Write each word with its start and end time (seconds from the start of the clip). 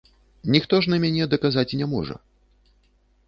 Ніхто 0.53 0.75
ж 0.85 0.91
на 0.93 0.97
мяне 1.03 1.27
даказаць 1.33 1.77
не 1.81 1.85
можа. 1.93 2.15